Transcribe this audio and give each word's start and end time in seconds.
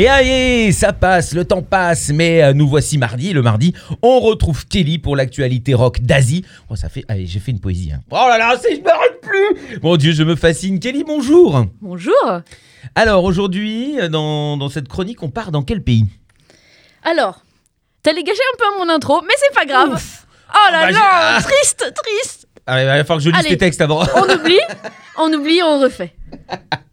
Et 0.00 0.06
allez, 0.06 0.70
ça 0.70 0.92
passe, 0.92 1.34
le 1.34 1.44
temps 1.44 1.60
passe, 1.62 2.10
mais 2.10 2.40
euh, 2.40 2.52
nous 2.52 2.68
voici 2.68 2.98
mardi. 2.98 3.30
Et 3.30 3.32
le 3.32 3.42
mardi, 3.42 3.74
on 4.00 4.20
retrouve 4.20 4.64
Kelly 4.68 5.00
pour 5.00 5.16
l'actualité 5.16 5.74
rock 5.74 5.98
d'Asie. 6.02 6.44
Oh, 6.70 6.76
ça 6.76 6.88
fait. 6.88 7.04
Allez, 7.08 7.26
j'ai 7.26 7.40
fait 7.40 7.50
une 7.50 7.58
poésie. 7.58 7.90
hein. 7.92 8.00
Oh 8.12 8.26
là 8.28 8.38
là, 8.38 8.54
c'est, 8.62 8.76
je 8.76 8.80
m'arrête 8.80 9.20
plus 9.20 9.80
Mon 9.82 9.96
Dieu, 9.96 10.12
je 10.12 10.22
me 10.22 10.36
fascine. 10.36 10.78
Kelly, 10.78 11.02
bonjour 11.02 11.66
Bonjour. 11.80 12.14
Alors, 12.94 13.24
aujourd'hui, 13.24 13.98
euh, 13.98 14.08
dans, 14.08 14.56
dans 14.56 14.68
cette 14.68 14.86
chronique, 14.86 15.20
on 15.24 15.30
part 15.30 15.50
dans 15.50 15.62
quel 15.64 15.82
pays? 15.82 16.04
Alors, 17.02 17.42
t'allais 18.04 18.22
gâcher 18.22 18.38
un 18.54 18.56
peu 18.56 18.78
mon 18.84 18.88
intro, 18.94 19.20
mais 19.22 19.34
c'est 19.36 19.52
pas 19.54 19.64
grave. 19.66 20.00
Oh 20.54 20.72
là 20.72 20.80
Bah, 20.82 20.86
j'ai- 20.88 20.92
là, 20.94 21.00
Ah. 21.38 21.38
triste, 21.42 21.92
triste. 22.04 22.46
Allez, 22.68 22.82
il 22.82 22.86
va 22.86 22.98
falloir 23.02 23.18
que 23.18 23.24
je 23.24 23.30
lise 23.30 23.38
Allez. 23.40 23.48
tes 23.48 23.58
textes 23.58 23.80
avant. 23.80 24.04
On 24.14 24.32
oublie, 24.32 24.60
on 25.18 25.32
oublie, 25.32 25.60
on 25.64 25.80
refait. 25.80 26.14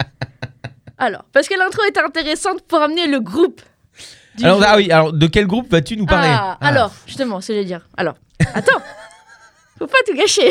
Alors, 0.97 1.23
parce 1.33 1.47
que 1.47 1.57
l'intro 1.57 1.83
était 1.87 1.99
intéressante 2.01 2.61
pour 2.61 2.81
amener 2.81 3.07
le 3.07 3.19
groupe. 3.19 3.61
du 4.37 4.45
Alors, 4.45 4.61
ah 4.65 4.75
oui, 4.77 4.91
alors 4.91 5.11
de 5.13 5.27
quel 5.27 5.45
groupe 5.47 5.69
vas-tu 5.69 5.97
nous 5.97 6.05
parler 6.05 6.29
Ah, 6.31 6.57
Ah. 6.61 6.67
alors, 6.67 6.91
justement, 7.05 7.41
c'est 7.41 7.47
ce 7.47 7.47
que 7.47 7.53
j'allais 7.55 7.65
dire. 7.65 7.87
Alors, 7.97 8.15
attends, 8.53 8.81
faut 9.79 9.87
pas 9.87 9.97
tout 10.07 10.13
gâcher. 10.15 10.49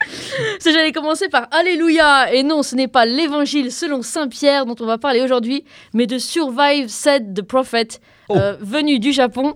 Parce 0.00 0.64
que 0.64 0.72
j'allais 0.72 0.92
commencer 0.92 1.28
par 1.28 1.48
Alléluia. 1.50 2.32
Et 2.32 2.42
non, 2.42 2.62
ce 2.62 2.74
n'est 2.74 2.88
pas 2.88 3.04
l'évangile 3.04 3.70
selon 3.72 4.02
Saint 4.02 4.28
Pierre 4.28 4.64
dont 4.66 4.76
on 4.80 4.86
va 4.86 4.96
parler 4.98 5.20
aujourd'hui, 5.20 5.64
mais 5.94 6.06
de 6.06 6.18
Survive 6.18 6.88
Said 6.88 7.34
the 7.34 7.42
Prophet, 7.42 7.88
Oh. 8.30 8.36
euh, 8.36 8.56
venu 8.60 8.98
du 8.98 9.12
Japon 9.12 9.54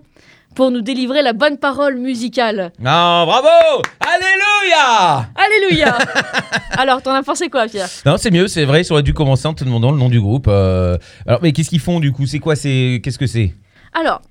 pour 0.55 0.71
nous 0.71 0.83
délivrer 0.83 1.23
la 1.23 1.33
bonne 1.33 1.59
parole 1.59 1.97
musicale. 1.97 2.73
Non, 2.79 3.25
bravo 3.27 3.83
Alléluia 4.01 5.29
Alléluia 5.35 5.99
Alors, 6.73 7.03
t'en 7.03 7.13
as 7.15 7.23
pensé 7.23 7.49
quoi, 7.49 7.67
Pierre? 7.67 7.89
Non, 8.07 8.17
c'est 8.17 8.31
mieux, 8.31 8.49
c'est 8.49 8.65
vrai, 8.65 8.85
ça 8.85 8.95
aurait 8.95 9.03
dû 9.03 9.15
commencer 9.15 9.47
en 9.47 9.55
te 9.55 9.65
demandant 9.65 9.91
le 9.93 9.99
nom 9.99 10.09
du 10.09 10.21
groupe. 10.21 10.47
euh. 10.49 10.97
Alors, 11.27 11.41
mais 11.43 11.53
qu'est-ce 11.53 11.71
qu'ils 11.71 11.81
font 11.81 12.01
du 12.01 12.13
coup? 12.13 12.27
C'est 12.27 12.39
quoi 12.39 12.57
C'est 12.57 13.01
Qu'est-ce 13.03 13.19
que 13.19 13.27
c'est? 13.27 13.55
Alors, 13.93 14.23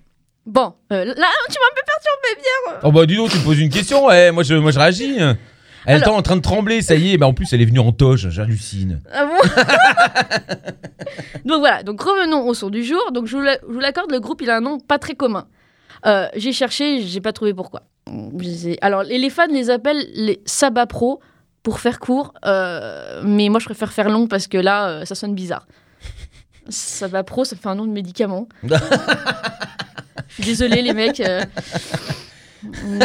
bon, 0.46 0.74
euh, 0.92 1.06
là, 1.06 1.14
tu 1.14 1.20
m'as 1.20 1.28
un 1.28 1.76
peu 1.76 1.82
perturbé, 1.86 2.42
Pierre. 2.42 2.80
Oh 2.84 2.92
bah 2.92 3.06
dis 3.06 3.16
donc, 3.16 3.30
tu 3.30 3.38
me 3.38 3.44
poses 3.44 3.60
une 3.60 3.70
question, 3.70 4.06
ouais, 4.06 4.32
moi 4.32 4.44
je, 4.44 4.56
moi 4.56 4.72
je 4.72 4.80
réagis. 4.80 5.18
Elle 5.86 6.02
est 6.04 6.08
en 6.08 6.22
train 6.22 6.36
de 6.36 6.42
trembler, 6.42 6.82
ça 6.82 6.96
y 6.96 7.14
est, 7.14 7.18
bah 7.18 7.26
en 7.26 7.34
plus 7.34 7.52
elle 7.54 7.62
est 7.62 7.66
venue 7.66 7.80
en 7.80 7.92
toge, 7.92 8.30
j'hallucine. 8.30 9.02
Ah 9.12 9.26
bon? 9.26 9.36
Donc 11.46 11.60
voilà, 11.60 11.84
donc 11.84 12.02
revenons 12.02 12.48
au 12.48 12.54
son 12.54 12.70
du 12.70 12.84
jour. 12.84 13.12
Donc 13.12 13.28
je 13.28 13.36
vous 13.36 13.80
l'accorde, 13.80 14.12
le 14.12 14.20
groupe 14.20 14.42
il 14.42 14.50
a 14.50 14.58
un 14.58 14.62
nom 14.62 14.80
pas 14.80 15.00
très 15.00 15.16
commun. 15.16 15.48
Euh, 16.06 16.28
j'ai 16.36 16.52
cherché, 16.52 17.02
j'ai 17.02 17.22
pas 17.22 17.34
trouvé 17.34 17.54
pourquoi. 17.54 17.84
Alors 18.82 19.04
les, 19.04 19.30
fans 19.30 19.48
les 19.48 19.70
appellent 19.70 20.08
les 20.14 20.42
Saba 20.46 20.86
Pro 20.86 21.22
pour 21.64 21.80
faire 21.80 22.00
court, 22.00 22.34
euh, 22.46 23.22
mais 23.24 23.50
moi 23.50 23.60
je 23.60 23.66
préfère 23.66 23.94
faire 23.94 24.10
long 24.10 24.28
parce 24.28 24.48
que 24.48 24.58
là 24.58 24.90
euh, 24.90 25.06
ça 25.06 25.16
sonne 25.16 25.36
bizarre. 25.36 25.68
Saba 26.70 27.24
Pro, 27.24 27.46
ça 27.46 27.56
fait 27.56 27.68
un 27.68 27.76
nom 27.76 27.86
de 27.86 27.92
médicament. 27.92 28.48
je 28.64 28.74
suis 30.34 30.44
désolée 30.44 30.82
les 30.82 30.94
mecs. 30.94 31.22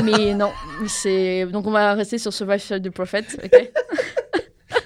mais 0.03 0.34
non, 0.34 0.53
c'est 0.88 1.47
donc 1.47 1.66
on 1.66 1.70
va 1.70 1.94
rester 1.94 2.19
sur 2.19 2.33
Survive 2.33 2.81
the 2.81 2.91
Prophet, 2.91 3.25
ok 3.44 3.70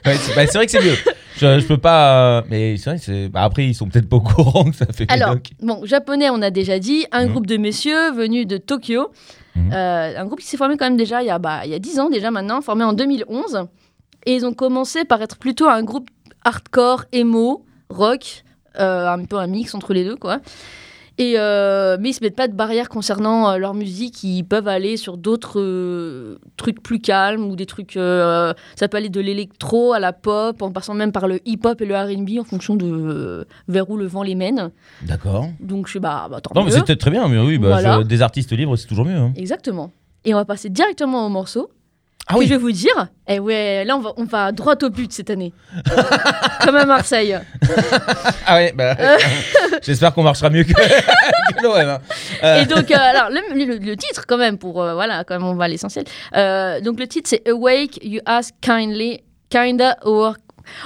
Ouais, 0.07 0.17
c'est 0.17 0.35
bah, 0.35 0.47
c'est 0.47 0.55
vrai 0.59 0.67
que 0.67 0.73
c'est 0.73 0.83
mieux. 0.83 0.97
Je, 1.41 1.59
je 1.61 1.67
peux 1.67 1.79
pas. 1.79 2.39
euh, 2.39 2.43
mais 2.51 2.77
c'est 2.77 2.91
vrai, 2.91 2.99
c'est- 2.99 3.29
bah, 3.29 3.43
après 3.43 3.67
ils 3.67 3.75
sont 3.75 3.89
peut-être 3.89 4.09
pas 4.09 4.17
au 4.17 4.21
courant 4.35 4.65
que 4.65 4.77
ça 4.77 4.87
fait 4.87 5.11
Alors, 5.11 5.31
médoc. 5.31 5.51
bon, 5.61 5.85
japonais, 5.85 6.31
on 6.31 6.41
a 6.43 6.51
déjà 6.51 6.79
dit, 6.79 7.07
un 7.13 7.25
Mhm. 7.27 7.31
groupe 7.33 7.47
de 7.47 7.57
messieurs 7.57 8.13
venus 8.13 8.47
de 8.47 8.57
Tokyo. 8.59 9.11
Mhm. 9.57 9.73
Euh, 9.73 10.19
un 10.21 10.25
groupe 10.27 10.41
qui 10.41 10.47
s'est 10.47 10.57
formé 10.57 10.77
quand 10.77 10.85
même 10.87 10.97
déjà 10.97 11.23
il 11.23 11.27
y, 11.27 11.31
a, 11.31 11.39
bah, 11.39 11.61
il 11.65 11.71
y 11.71 11.75
a 11.75 11.79
10 11.79 11.99
ans 11.99 12.09
déjà 12.09 12.31
maintenant, 12.31 12.61
formé 12.61 12.85
en 12.85 12.93
2011. 12.93 13.65
Et 14.27 14.35
ils 14.35 14.45
ont 14.47 14.53
commencé 14.53 15.05
par 15.05 15.21
être 15.23 15.39
plutôt 15.39 15.69
un 15.69 15.83
groupe 15.83 16.09
hardcore, 16.45 17.05
emo, 17.13 17.65
rock, 17.89 18.45
euh, 18.79 19.09
un 19.09 19.25
peu 19.25 19.37
un 19.37 19.47
mix 19.47 19.75
entre 19.75 19.93
les 19.95 20.05
deux, 20.05 20.17
quoi. 20.17 20.41
Et 21.21 21.35
euh, 21.37 21.99
mais 22.01 22.09
ils 22.11 22.13
se 22.15 22.25
mettent 22.25 22.35
pas 22.35 22.49
de 22.49 22.55
barrière 22.55 22.89
concernant 22.89 23.51
euh, 23.51 23.59
leur 23.59 23.75
musique. 23.75 24.25
Ils 24.25 24.43
peuvent 24.43 24.69
aller 24.69 24.97
sur 24.97 25.19
d'autres 25.19 25.61
euh, 25.61 26.39
trucs 26.57 26.83
plus 26.83 26.99
calmes 26.99 27.45
ou 27.45 27.57
des 27.57 27.67
trucs. 27.67 27.93
ça 27.93 28.55
peut 28.91 28.97
aller 28.97 29.11
de 29.11 29.21
l'électro 29.21 29.93
à 29.93 29.99
la 30.01 30.15
pop, 30.15 30.63
en 30.63 30.73
passant 30.73 30.95
même 30.95 31.13
par 31.13 31.29
le 31.29 31.41
hip-hop 31.47 31.79
et 31.83 31.85
le 31.85 31.95
R&B 31.95 32.41
en 32.41 32.45
fonction 32.45 32.75
de 32.75 33.47
vers 33.69 33.91
où 33.91 33.99
le 33.99 34.07
vent 34.07 34.23
les 34.23 34.35
mène. 34.35 34.71
D'accord. 35.03 35.47
Donc 35.61 35.89
je 35.89 35.93
sais 35.95 36.01
bah, 36.01 36.27
bah 36.31 36.41
tant 36.41 36.53
Non, 36.55 36.63
mais 36.65 36.71
mieux. 36.71 36.77
c'était 36.79 36.97
très 36.97 37.11
bien, 37.11 37.29
mais 37.29 37.39
oui, 37.39 37.59
bah, 37.59 37.69
Voilà. 37.69 37.99
je- 38.01 38.07
des 38.07 38.23
artistes 38.23 38.53
libres 38.53 38.77
c'est 38.77 38.87
toujours 38.87 39.05
mieux. 39.05 39.17
hein. 39.19 39.33
Exactement. 39.37 39.91
Et 40.25 40.33
on 40.33 40.39
va 40.39 40.47
passer 40.47 40.71
directement 40.71 41.27
au 41.27 41.29
morceau. 41.29 41.71
Ah 42.31 42.35
que 42.35 42.39
oui. 42.39 42.47
je 42.47 42.51
vais 42.55 42.59
vous 42.59 42.73
dire. 42.73 43.09
Et 43.29 43.39
ouais, 43.39 43.85
là 43.85 43.97
on 43.97 44.01
va, 44.01 44.11
on 44.17 44.25
va 44.25 44.53
droit 44.53 44.75
au 44.83 44.91
but 44.91 45.13
cette 45.13 45.31
année. 45.31 45.53
Comme 46.65 46.77
à 46.77 46.85
Marseille. 46.85 47.37
Ah 48.47 48.55
ouais, 48.57 48.73
bah. 48.75 48.97
Euh. 48.99 49.17
J'espère 49.83 50.13
qu'on 50.15 50.23
marchera 50.23 50.51
mieux 50.51 50.65
que, 50.65 50.73
que 51.55 51.63
l'OM. 51.63 51.77
hein. 51.77 51.99
Euh, 52.45 52.63
Et 52.63 52.67
donc, 52.67 52.91
euh, 52.91 52.97
alors, 52.97 53.31
le, 53.31 53.55
le- 53.65 53.79
le 53.79 53.97
titre, 53.97 54.25
quand 54.27 54.37
même, 54.39 54.59
pour. 54.59 54.83
euh, 54.83 54.95
voilà, 54.95 55.25
quand 55.25 55.35
même, 55.35 55.45
on 55.47 55.55
va 55.55 55.65
à 55.65 55.69
l'essentiel. 55.69 56.05
Euh, 56.37 56.81
donc, 56.81 56.99
le 56.99 57.07
titre, 57.07 57.29
c'est 57.29 57.47
Awake, 57.49 57.99
You 58.03 58.21
Ask 58.27 58.55
Kindly, 58.61 59.21
Kinda 59.49 59.97
or. 60.03 60.35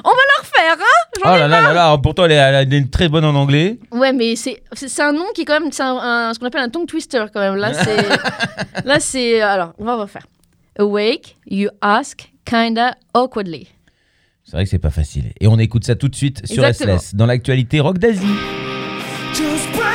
On 0.04 0.08
va 0.08 0.14
le 0.16 0.40
refaire, 0.42 0.76
hein 0.78 1.20
Oh 1.24 1.38
là 1.38 1.46
là 1.48 1.60
là 1.60 1.72
là, 1.74 1.98
pourtant 2.02 2.24
elle 2.24 2.32
est, 2.32 2.36
elle 2.36 2.72
est 2.72 2.90
très 2.90 3.08
bonne 3.10 3.24
en 3.24 3.34
anglais. 3.34 3.78
Ouais, 3.90 4.12
mais 4.14 4.34
c'est 4.36 4.62
un 5.02 5.12
nom 5.12 5.26
qui 5.34 5.42
est 5.42 5.44
quand 5.44 5.60
même. 5.60 5.70
C'est 5.72 5.82
ce 5.82 6.38
qu'on 6.38 6.46
appelle 6.46 6.62
un 6.62 6.68
tongue 6.70 6.86
twister, 6.86 7.24
quand 7.34 7.40
même. 7.40 7.56
Là, 7.56 7.74
c'est. 7.74 8.84
là, 8.86 9.00
c'est. 9.00 9.40
Alors, 9.42 9.72
on 9.78 9.84
va 9.84 9.96
refaire. 9.96 10.22
Awake, 10.78 11.36
You 11.46 11.70
Ask 11.80 12.32
Kinda 12.44 12.96
Awkwardly. 13.14 13.68
C'est 14.44 14.52
vrai 14.52 14.64
que 14.64 14.70
c'est 14.70 14.78
pas 14.78 14.90
facile. 14.90 15.32
Et 15.40 15.46
on 15.46 15.58
écoute 15.58 15.84
ça 15.84 15.94
tout 15.96 16.08
de 16.08 16.14
suite 16.14 16.46
sur 16.46 16.64
Exactement. 16.64 16.98
SLS, 16.98 17.14
dans 17.14 17.26
l'actualité 17.26 17.80
rock 17.80 17.98
d'Asie. 17.98 18.26
Just 19.32 19.72
break 19.72 19.94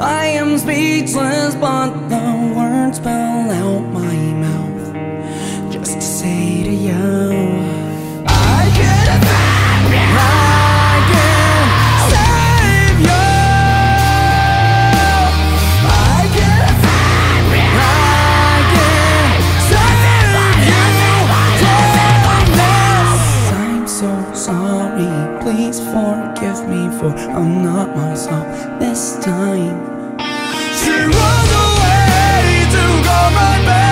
I 0.00 0.26
am 0.26 0.58
speechless, 0.58 1.54
but 1.54 2.08
the 2.08 2.54
words 2.56 2.96
spill 2.98 3.10
out 3.10 3.82
my 3.92 4.16
mouth 4.42 4.63
sorry. 24.74 25.42
Please 25.42 25.78
forgive 25.94 26.60
me 26.68 26.82
for 26.98 27.10
I'm 27.38 27.62
not 27.62 27.88
myself 27.96 28.46
this 28.80 29.16
time. 29.24 29.76
She 30.80 30.94
runs 31.18 31.52
away 31.66 32.66
to 32.74 32.84
go 33.08 33.18
right 33.38 33.62
back. 33.66 33.83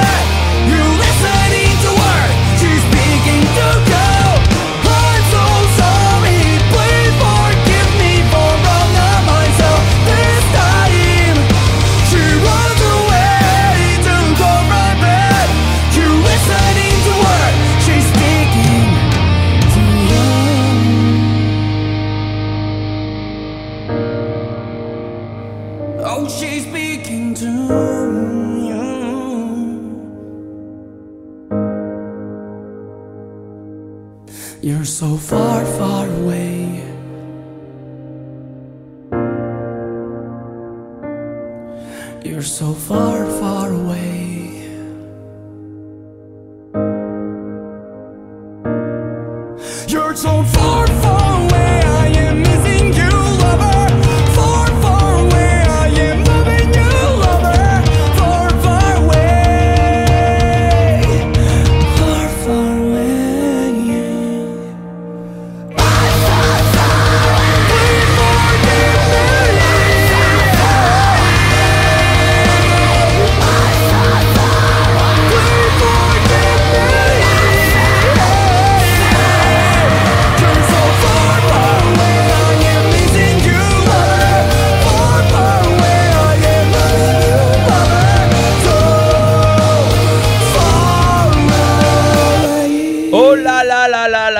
for 50.54 50.81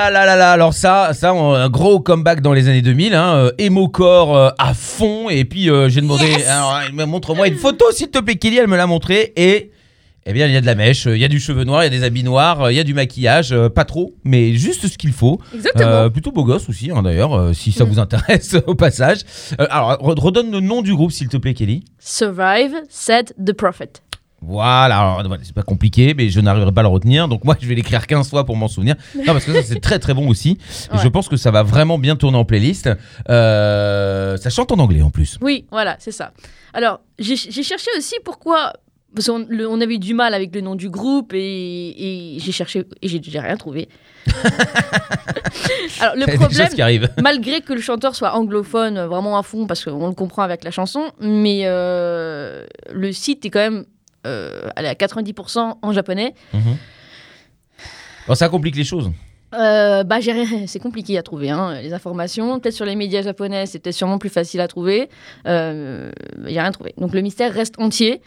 là 0.09 0.25
là 0.25 0.25
là 0.25 0.35
là 0.35 0.51
Alors 0.51 0.73
ça, 0.73 1.11
ça 1.13 1.33
on- 1.33 1.53
un 1.53 1.69
gros 1.69 1.99
comeback 1.99 2.41
dans 2.41 2.53
les 2.53 2.67
années 2.67 2.81
2000, 2.81 3.13
hein, 3.13 3.35
euh, 3.35 3.51
euh, 3.59 4.49
à 4.57 4.73
fond. 4.73 5.29
Et 5.29 5.45
puis 5.45 5.69
euh, 5.69 5.89
j'ai 5.89 6.01
demandé, 6.01 6.25
alors, 6.47 6.79
elle 6.87 6.93
me- 6.93 7.05
montre-moi 7.05 7.47
une 7.47 7.55
photo 7.57 7.85
s'il 7.91 8.09
te 8.09 8.19
plaît, 8.19 8.35
Kelly. 8.35 8.57
Elle 8.57 8.67
me 8.67 8.77
l'a 8.77 8.87
montré 8.87 9.33
et 9.35 9.71
eh 10.25 10.31
bien 10.33 10.47
il 10.47 10.53
y 10.53 10.57
a 10.57 10.61
de 10.61 10.65
la 10.65 10.75
mèche, 10.75 11.07
euh, 11.07 11.17
il 11.17 11.21
y 11.21 11.25
a 11.25 11.27
du 11.27 11.39
cheveu 11.39 11.65
noir, 11.65 11.83
il 11.83 11.91
y 11.91 11.95
a 11.95 11.99
des 11.99 12.03
habits 12.05 12.23
noirs, 12.23 12.71
il 12.71 12.75
y 12.75 12.79
a 12.79 12.83
du 12.85 12.93
maquillage, 12.93 13.53
pas 13.75 13.83
trop, 13.83 14.13
mais 14.23 14.53
juste 14.53 14.87
ce 14.87 14.97
qu'il 14.97 15.11
faut. 15.11 15.39
Exactement. 15.53 15.89
Euh, 15.89 16.09
plutôt 16.09 16.31
beau 16.31 16.45
gosse 16.45 16.69
aussi, 16.69 16.91
hein, 16.91 17.01
d'ailleurs, 17.03 17.33
euh, 17.33 17.53
si 17.53 17.71
ça 17.73 17.83
Mm. 17.83 17.87
vous 17.89 17.99
intéresse 17.99 18.55
au 18.67 18.75
passage. 18.75 19.19
Euh, 19.59 19.67
alors 19.69 19.93
re- 20.01 20.19
redonne 20.19 20.49
le 20.51 20.61
nom 20.61 20.81
du 20.81 20.95
groupe 20.95 21.11
s'il 21.11 21.27
te 21.27 21.35
plaît, 21.37 21.53
Kelly. 21.53 21.83
Survive, 21.99 22.73
said 22.89 23.33
the 23.43 23.51
prophet. 23.53 24.01
Voilà, 24.45 25.17
c'est 25.43 25.53
pas 25.53 25.63
compliqué, 25.63 26.13
mais 26.15 26.29
je 26.29 26.39
n'arriverai 26.39 26.71
pas 26.71 26.81
à 26.81 26.83
le 26.83 26.89
retenir. 26.89 27.27
Donc 27.27 27.45
moi, 27.45 27.55
je 27.59 27.67
vais 27.67 27.75
l'écrire 27.75 28.05
15 28.05 28.29
fois 28.29 28.45
pour 28.45 28.57
m'en 28.57 28.67
souvenir. 28.67 28.95
Non, 29.15 29.33
parce 29.33 29.45
que 29.45 29.53
ça, 29.53 29.63
c'est 29.63 29.79
très 29.79 29.99
très 29.99 30.13
bon 30.13 30.27
aussi. 30.27 30.57
Et. 30.91 30.97
Je 30.97 31.07
pense 31.07 31.29
que 31.29 31.37
ça 31.37 31.51
va 31.51 31.63
vraiment 31.63 31.97
bien 31.97 32.15
tourner 32.15 32.37
en 32.37 32.45
playlist. 32.45 32.89
Euh, 33.29 34.37
ça 34.37 34.49
chante 34.49 34.71
en 34.71 34.79
anglais 34.79 35.01
en 35.01 35.11
plus. 35.11 35.37
Oui, 35.41 35.65
voilà, 35.71 35.95
c'est 35.99 36.11
ça. 36.11 36.33
Alors, 36.73 36.99
j'ai 37.19 37.35
cherché 37.35 37.89
aussi 37.97 38.15
pourquoi. 38.23 38.73
Parce 39.15 39.27
qu'on 39.27 39.45
on 39.47 39.79
avait 39.79 39.93
eu 39.93 39.99
du 39.99 40.15
mal 40.15 40.33
avec 40.33 40.55
le 40.55 40.61
nom 40.61 40.73
du 40.73 40.89
groupe 40.89 41.33
et, 41.35 42.35
et 42.35 42.39
j'ai 42.39 42.51
cherché 42.51 42.83
et 42.99 43.07
j'ai 43.07 43.39
rien 43.39 43.57
trouvé. 43.57 43.87
Alors, 45.99 46.15
le 46.15 46.25
problème, 46.35 46.69
qui 46.69 47.21
malgré 47.21 47.61
que 47.61 47.73
le 47.73 47.81
chanteur 47.81 48.15
soit 48.15 48.33
anglophone 48.33 48.99
vraiment 49.05 49.37
à 49.37 49.43
fond, 49.43 49.67
parce 49.67 49.85
qu'on 49.85 50.07
le 50.07 50.15
comprend 50.15 50.41
avec 50.41 50.63
la 50.63 50.71
chanson, 50.71 51.11
mais 51.19 51.61
euh, 51.65 52.65
le 52.91 53.11
site 53.11 53.45
est 53.45 53.49
quand 53.51 53.59
même 53.59 53.85
euh, 54.25 54.69
allez, 54.75 54.87
à 54.87 54.93
90% 54.93 55.75
en 55.81 55.91
japonais. 55.93 56.33
Mhm. 56.53 56.77
Bon, 58.27 58.35
ça 58.35 58.49
complique 58.49 58.75
les 58.75 58.83
choses. 58.83 59.11
Euh, 59.53 60.03
bah, 60.03 60.17
c'est 60.67 60.79
compliqué 60.79 61.17
à 61.17 61.23
trouver 61.23 61.49
hein, 61.49 61.79
les 61.81 61.93
informations. 61.93 62.59
Peut-être 62.59 62.73
sur 62.73 62.85
les 62.85 62.95
médias 62.95 63.21
japonais, 63.21 63.65
c'est 63.65 63.79
peut-être 63.79 63.95
sûrement 63.95 64.17
plus 64.17 64.29
facile 64.29 64.61
à 64.61 64.67
trouver. 64.67 65.09
Euh, 65.47 66.11
Il 66.47 66.51
y 66.53 66.57
a 66.57 66.63
rien 66.63 66.71
trouvé. 66.71 66.93
Donc 66.97 67.13
le 67.13 67.21
mystère 67.21 67.53
reste 67.53 67.79
entier. 67.79 68.21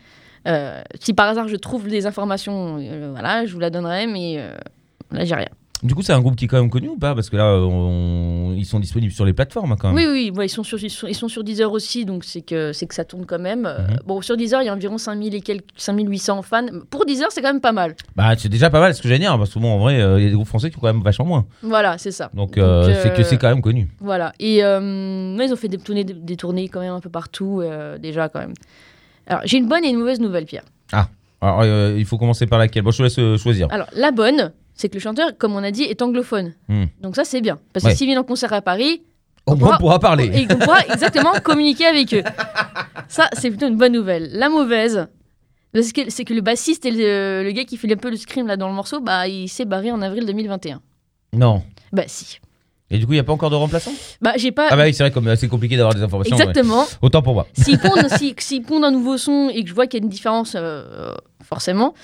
Euh, 0.47 0.81
si 1.01 1.13
par 1.13 1.29
hasard 1.29 1.49
je 1.49 1.57
trouve 1.57 1.89
des 1.89 2.07
informations, 2.07 2.79
euh, 2.81 3.11
voilà, 3.11 3.47
je 3.47 3.53
vous 3.53 3.59
la 3.59 3.71
donnerai, 3.71 4.07
mais 4.07 4.37
euh, 4.39 4.57
là 5.11 5.25
j'ai 5.25 5.35
rien. 5.35 5.49
Du 5.87 5.95
coup, 5.95 6.03
c'est 6.03 6.13
un 6.13 6.21
groupe 6.21 6.37
qui 6.37 6.45
est 6.45 6.49
quand 6.49 6.61
même 6.61 6.71
connu 6.71 6.89
ou 6.89 6.97
pas? 6.99 7.15
Parce 7.15 7.31
que 7.31 7.37
là, 7.37 7.55
on- 7.55 8.53
ils 8.57 8.65
sont 8.67 8.81
disponibles 8.81 9.13
sur 9.13 9.25
les 9.25 9.33
plateformes 9.33 9.73
hein, 9.73 9.77
quand 9.79 9.93
même. 9.93 9.97
Oui, 9.97 10.07
oui, 10.11 10.33
ouais, 10.37 10.47
ils, 10.47 10.51
sont 10.51 10.63
sur, 10.63 10.83
ils, 10.83 10.91
sont, 10.91 11.07
ils 11.07 11.15
sont 11.15 11.29
sur 11.29 11.45
Deezer 11.45 11.71
aussi, 11.73 12.05
donc 12.05 12.25
c'est 12.25 12.43
que, 12.43 12.73
c'est 12.73 12.87
que 12.87 12.95
ça 12.95 13.05
tourne 13.05 13.25
quand 13.27 13.39
même. 13.39 13.67
Euh, 13.67 13.79
Mhm. 13.87 13.97
Bon, 14.07 14.21
sur 14.23 14.37
Deezer, 14.37 14.63
il 14.63 14.67
y 14.67 14.69
a 14.69 14.75
environ 14.75 14.99
5000 14.99 15.35
et 15.35 15.41
quelques, 15.41 15.65
5800 15.77 16.43
fans. 16.43 16.67
Pour 16.91 17.07
Deezer, 17.07 17.29
c'est 17.31 17.41
quand 17.43 17.53
même 17.53 17.61
pas 17.61 17.73
mal. 17.73 17.95
Bah, 18.17 18.33
c'est 18.37 18.49
déjà 18.49 18.69
pas 18.71 18.81
mal 18.81 18.95
ce 18.95 19.01
que 19.03 19.09
j'allais 19.09 19.21
dire. 19.21 19.37
Parce 19.39 19.53
que 19.55 19.59
bon, 19.59 19.71
en 19.75 19.79
vrai, 19.79 20.01
euh, 20.01 20.19
il 20.19 20.25
y 20.25 20.27
a 20.27 20.31
des 20.31 20.35
groupes 20.35 20.49
français 20.49 20.71
qui 20.71 20.77
ont 20.77 20.81
quand 20.81 20.93
même 20.93 21.03
vachement 21.03 21.25
moins. 21.27 21.47
Voilà, 21.63 21.99
c'est 21.99 22.11
ça. 22.11 22.31
Donc, 22.35 22.59
euh, 22.59 23.03
c'est 23.03 23.13
que 23.13 23.21
euh, 23.21 23.25
c'est 23.25 23.37
quand 23.39 23.49
même 23.49 23.63
connu. 23.63 23.89
Voilà. 24.01 24.33
Et 24.41 24.65
euh, 24.65 25.37
ils 25.41 25.53
ont 25.53 25.57
fait 25.57 25.69
des 25.69 25.79
tournées, 25.79 26.05
des 26.05 26.37
tournées 26.37 26.69
quand 26.69 26.81
même 26.81 26.93
un 26.95 27.01
peu 27.01 27.11
partout, 27.11 27.61
euh, 27.63 27.99
déjà 27.99 28.29
quand 28.29 28.41
même. 28.41 28.55
Alors, 29.27 29.43
j'ai 29.45 29.59
une 29.59 29.69
bonne 29.69 29.85
et 29.85 29.89
une 29.89 29.99
mauvaise 29.99 30.21
nouvelle, 30.21 30.45
Pierre. 30.47 30.65
Alors, 31.43 31.61
euh, 31.63 31.95
il 31.99 32.05
faut 32.07 32.17
commencer 32.17 32.47
par 32.47 32.59
laquelle? 32.59 32.83
Bon, 32.83 32.91
je 32.91 32.99
te 32.99 33.03
laisse 33.03 33.19
euh, 33.19 33.37
choisir. 33.37 33.69
Alors, 33.71 33.89
la 33.95 34.11
bonne, 34.11 34.53
c'est 34.77 34.89
que 34.89 34.95
le 34.95 35.01
chanteur, 35.01 35.37
comme 35.39 35.55
on 35.57 35.63
a 35.65 35.71
dit, 35.71 35.83
est 35.83 36.01
anglophone. 36.03 36.55
Hmm. 36.69 36.85
Donc 37.01 37.17
ça, 37.17 37.25
c'est 37.25 37.41
bien. 37.41 37.59
Parce 37.73 37.85
Ouais. 37.85 37.93
que 37.93 37.97
s'il 37.97 38.07
vient 38.07 38.21
en 38.21 38.25
concert 38.25 38.53
à 38.53 38.61
Paris, 38.63 39.03
pourra- 39.47 39.77
on 39.77 39.79
pourra 39.79 39.99
parler. 39.99 40.31
et 40.35 40.47
on 40.53 40.59
pourra 40.59 40.81
exactement 40.87 41.33
communiquer 41.43 41.87
avec 41.87 42.13
eux. 42.15 42.23
Ça, 43.09 43.29
c'est 43.33 43.49
plutôt 43.51 43.67
une 43.69 43.77
bonne 43.77 43.93
nouvelle. 43.93 44.31
La 44.33 44.49
mauvaise, 44.49 45.07
que- 45.75 46.11
c'est 46.11 46.25
que 46.25 46.35
le 46.35 46.41
bassiste 46.41 46.85
et 46.87 46.91
le, 46.91 47.43
le 47.45 47.51
gars 47.53 47.65
qui 47.65 47.77
fait 47.77 47.91
un 47.93 47.97
peu 47.97 48.11
le 48.11 48.17
scream 48.17 48.47
là 48.47 48.57
dans 48.57 48.69
le 48.69 48.75
morceau, 48.75 49.01
bah, 49.01 49.29
il 49.29 49.49
s'est 49.49 49.65
barré 49.65 49.91
en 49.93 50.03
avril 50.03 50.25
2021. 50.27 50.81
Non. 51.33 51.63
Bah 51.93 52.05
si. 52.07 52.39
Et 52.91 52.99
du 52.99 53.07
coup, 53.07 53.13
il 53.13 53.17
n'y 53.17 53.21
a 53.21 53.25
pas 53.25 53.33
encore 53.33 53.51
de 53.51 53.57
remplaçant? 53.57 53.91
Bah 54.21 54.35
j'ai 54.37 54.53
pas... 54.53 54.69
Ah 54.71 54.77
bah 54.77 54.85
oui, 54.85 54.95
c'est 54.95 55.03
vrai, 55.03 55.11
comme 55.11 55.27
euh, 55.27 55.37
c'est 55.37 55.49
compliqué 55.49 55.77
d'avoir 55.77 55.95
des 55.95 56.03
informations. 56.03 56.37
ouais. 56.37 56.43
Exactement. 56.43 56.87
Autant 57.03 57.21
pour 57.21 57.35
moi. 57.35 57.47
S'il 57.53 57.79
pond, 57.79 57.91
si, 58.39 58.61
pond 58.61 58.83
un 58.85 58.93
nouveau 58.93 59.19
son 59.19 59.51
et 59.53 59.63
que 59.65 59.69
je 59.69 59.75
vois 59.75 59.87
qu'il 59.87 59.99
y 59.99 60.03
a 60.03 60.05
une 60.05 60.11
différence, 60.11 60.55
euh, 60.55 61.13
forcément. 61.43 61.95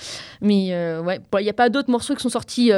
Mais 0.41 0.73
euh, 0.73 1.01
ouais, 1.01 1.21
il 1.39 1.43
n'y 1.43 1.49
a 1.49 1.53
pas 1.53 1.69
d'autres 1.69 1.89
morceaux 1.89 2.15
qui 2.15 2.21
sont 2.21 2.29
sortis 2.29 2.71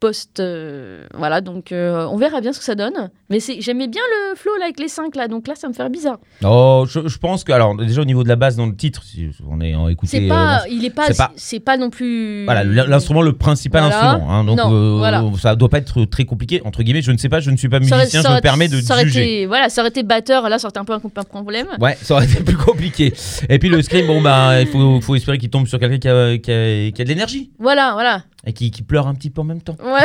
post. 0.00 0.40
euh, 0.40 1.04
voilà, 1.14 1.40
donc 1.40 1.72
euh, 1.72 2.06
on 2.10 2.16
verra 2.16 2.40
bien 2.40 2.52
ce 2.52 2.58
que 2.58 2.64
ça 2.64 2.74
donne. 2.74 3.10
Mais 3.30 3.40
c'est, 3.40 3.60
j'aimais 3.60 3.88
bien 3.88 4.00
le 4.30 4.36
flow 4.36 4.52
là 4.58 4.64
avec 4.64 4.78
les 4.80 4.88
5 4.88 5.14
là, 5.16 5.28
donc 5.28 5.46
là 5.48 5.54
ça 5.54 5.68
me 5.68 5.72
fait 5.74 5.88
bizarre. 5.90 6.18
Oh, 6.44 6.84
je, 6.88 7.06
je 7.08 7.18
pense 7.18 7.44
que, 7.44 7.52
alors, 7.52 7.76
déjà 7.76 8.00
au 8.02 8.04
niveau 8.04 8.22
de 8.24 8.28
la 8.28 8.36
base 8.36 8.56
dans 8.56 8.66
le 8.66 8.74
titre, 8.74 9.02
si 9.02 9.28
on 9.48 9.60
est 9.60 9.74
en 9.74 9.88
écouté. 9.88 10.18
C'est 10.18 10.24
euh, 10.24 10.28
pas, 10.28 10.62
il 10.70 10.84
est 10.84 10.90
pas, 10.90 11.06
c'est 11.36 11.60
pas- 11.60 11.76
non 11.76 11.90
plus. 11.90 12.44
Voilà, 12.44 12.64
l'instrument, 12.64 13.22
le 13.22 13.32
principal 13.34 13.82
Voilà. 13.82 14.10
instrument. 14.12 14.30
hein, 14.32 14.44
donc, 14.44 14.56
Non, 14.58 14.72
euh, 14.72 14.96
voilà. 14.98 15.22
ça 15.38 15.54
doit 15.56 15.68
pas 15.68 15.78
être 15.78 16.04
très 16.06 16.24
compliqué. 16.24 16.62
Entre 16.64 16.82
guillemets, 16.82 17.02
je 17.02 17.12
ne 17.12 17.18
sais 17.18 17.28
pas, 17.28 17.40
je 17.40 17.50
ne 17.50 17.56
suis 17.56 17.68
pas 17.68 17.76
aurait- 17.76 17.84
musicien, 17.86 18.22
ça 18.22 18.28
je 18.28 18.28
me 18.28 18.32
aurait- 18.32 18.40
permets 18.40 18.68
de 18.68 18.80
ça 18.80 18.94
aurait 18.94 19.04
juger. 19.04 19.20
été- 19.42 19.46
voilà, 19.46 19.68
ça 19.68 19.82
aurait 19.82 19.90
été 19.90 20.02
batteur, 20.02 20.48
là 20.48 20.58
ça 20.58 20.66
aurait 20.66 20.72
été 20.72 20.80
un 20.80 20.84
peu 20.84 20.92
un, 20.94 20.96
un 20.96 21.24
problème. 21.24 21.66
Ouais, 21.80 21.96
ça 22.00 22.14
aurait 22.14 22.24
été 22.24 22.42
plus 22.42 22.56
compliqué. 22.56 23.12
Et 23.48 23.58
puis 23.58 23.68
le 23.68 23.82
scream, 23.82 24.06
bon, 24.06 24.20
bah, 24.22 24.60
il 24.60 24.66
faut, 24.66 25.00
faut 25.00 25.14
espérer 25.14 25.38
qu'il 25.38 25.50
tombe 25.50 25.66
sur 25.66 25.78
quelqu'un 25.78 25.98
qui 25.98 26.08
a, 26.08 26.38
qui 26.38 26.50
a- 26.50 26.90
qui 26.90 27.02
a 27.02 27.04
de 27.04 27.08
l'énergie. 27.08 27.50
Voilà, 27.58 27.92
voilà. 27.92 28.22
Et 28.46 28.52
qui, 28.52 28.70
qui 28.70 28.82
pleure 28.82 29.06
un 29.08 29.14
petit 29.14 29.30
peu 29.30 29.40
en 29.40 29.44
même 29.44 29.60
temps. 29.60 29.76
Ouais. 29.82 30.04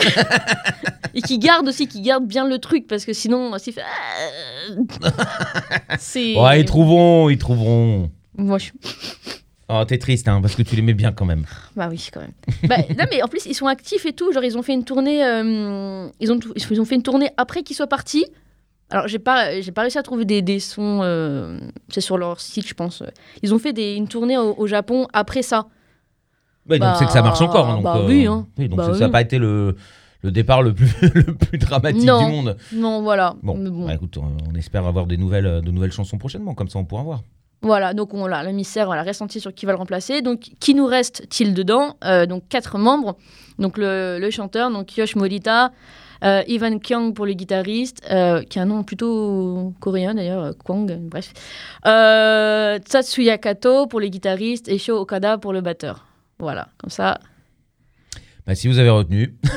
et 1.14 1.22
qui 1.22 1.38
garde 1.40 1.68
aussi, 1.68 1.88
qui 1.88 2.02
garde 2.02 2.26
bien 2.26 2.48
le 2.48 2.58
truc 2.60 2.88
parce 2.88 3.06
que 3.06 3.14
sinon, 3.14 3.58
s'il 3.60 3.74
fait. 3.74 3.84
C'est. 6.00 6.36
Ouais, 6.40 6.62
ils 6.62 6.66
trouveront, 6.66 7.30
ils 7.30 7.38
trouveront. 7.38 8.10
Moi, 8.38 8.58
je... 8.58 8.72
Oh, 9.70 9.84
t'es 9.88 9.98
triste, 9.98 10.28
hein, 10.28 10.42
parce 10.42 10.56
que 10.56 10.62
tu 10.62 10.76
l'aimais 10.76 10.94
bien 10.94 11.12
quand 11.12 11.26
même. 11.26 11.46
Bah 11.76 11.88
oui, 11.90 12.08
quand 12.12 12.20
même. 12.22 12.34
bah, 12.64 12.78
non, 12.98 13.06
mais 13.10 13.24
en 13.24 13.28
plus, 13.28 13.46
ils 13.46 13.54
sont 13.54 13.68
actifs 13.68 14.06
et 14.06 14.14
tout. 14.14 14.32
Genre, 14.34 14.44
ils 14.44 14.58
ont 14.58 14.62
fait 14.64 14.74
une 14.74 14.84
tournée. 14.84 15.24
euh, 15.24 16.08
ils, 16.20 16.32
ont, 16.32 16.40
ils 16.70 16.82
ont 16.82 16.86
fait 16.86 16.96
une 16.96 17.04
tournée 17.04 17.30
après 17.38 17.64
qu'ils 17.64 17.76
soient 17.76 17.88
partis. 17.88 18.26
Alors, 18.90 19.08
j'ai 19.08 19.20
pas, 19.20 19.62
j'ai 19.62 19.72
pas 19.72 19.82
réussi 19.82 19.98
à 19.98 20.04
trouver 20.04 20.26
des, 20.26 20.42
des 20.42 20.60
sons. 20.60 21.00
euh, 21.04 21.60
c'est 21.90 22.02
sur 22.02 22.18
leur 22.18 22.40
site, 22.42 22.68
je 22.68 22.74
pense. 22.74 23.04
Ils 23.42 23.54
ont 23.54 23.60
fait 23.60 23.74
des, 23.74 23.94
une 23.96 24.08
tournée 24.08 24.38
au, 24.38 24.54
au 24.58 24.68
Japon 24.68 25.08
après 25.14 25.42
ça. 25.44 25.68
Ouais, 26.70 26.80
donc 26.80 26.90
Bah, 26.90 26.96
c'est 26.98 27.06
que 27.06 27.12
ça 27.12 27.22
marche 27.22 27.42
encore. 27.42 27.68
hein, 27.70 27.76
donc, 27.76 27.84
bah 27.84 28.02
oui, 28.06 28.26
hein. 28.26 28.46
donc 28.58 28.76
Bah 28.78 28.86
ça 28.86 28.92
oui. 28.94 29.00
n'a 29.00 29.10
pas 29.10 29.22
été 29.22 29.38
le, 29.38 29.76
le 30.22 30.32
départ 30.32 30.62
le 30.62 30.74
plus, 30.74 30.92
le 31.14 31.34
plus 31.36 31.58
dramatique 31.58 32.06
Non. 32.06 32.26
du 32.26 32.32
monde. 32.32 32.58
Non, 32.74 33.02
voilà. 33.02 33.36
Bon, 33.44 33.56
Mais 33.58 33.70
bon. 33.70 33.86
bah, 33.88 33.94
écoute, 33.96 34.18
on, 34.18 34.38
on 34.52 34.56
espère 34.56 34.86
avoir 34.88 35.06
des 35.06 35.18
nouvelles, 35.18 35.46
euh, 35.46 35.62
de 35.62 35.72
nouvelles 35.72 35.92
chansons 35.92 36.18
prochainement, 36.18 36.54
comme 36.54 36.70
ça 36.70 36.80
on 36.80 36.86
pourra 36.86 37.04
voir. 37.04 37.22
Voilà, 37.62 37.94
donc 37.94 38.14
on 38.14 38.28
l'a, 38.28 38.44
le 38.44 38.52
mystère, 38.52 38.88
voilà, 38.88 39.04
reste 39.04 39.22
entier 39.22 39.40
sur 39.40 39.54
qui 39.54 39.66
va 39.66 39.72
le 39.72 39.78
remplacer. 39.78 40.22
Donc, 40.22 40.50
qui 40.60 40.76
nous 40.76 40.86
reste-t-il 40.86 41.54
dedans 41.54 41.96
Euh, 42.04 42.26
Donc, 42.26 42.44
quatre 42.50 42.78
membres. 42.78 43.16
Donc, 43.58 43.78
le, 43.78 44.18
le 44.20 44.30
chanteur, 44.32 44.70
donc 44.70 44.98
Yosh 44.98 45.16
Morita, 45.16 45.72
euh, 46.26 46.42
Ivan 46.48 46.78
Kyung 46.80 47.14
pour 47.14 47.26
le 47.26 47.32
guitariste, 47.34 48.02
euh, 48.12 48.42
qui 48.44 48.60
a 48.60 48.64
un 48.64 48.66
nom 48.66 48.84
plutôt 48.84 49.74
coréen 49.80 50.14
d'ailleurs, 50.14 50.44
euh, 50.44 50.52
Kwang, 50.62 50.98
bref. 51.10 51.32
Euh, 51.86 52.80
Tatsuya 52.80 53.38
Kato 53.38 53.88
pour 53.88 54.00
les 54.02 54.10
guitaristes 54.10 54.68
et 54.68 54.78
Sho 54.78 54.98
Okada 54.98 55.38
pour 55.38 55.54
le 55.54 55.62
batteur. 55.62 56.06
Voilà, 56.40 56.68
comme 56.78 56.90
ça. 56.90 57.20
Bah, 58.46 58.56
si 58.56 58.68
vous 58.68 58.80
avez 58.80 58.90
retenu, 58.90 59.36